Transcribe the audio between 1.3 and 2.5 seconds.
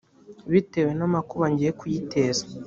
ngiye kuyiteza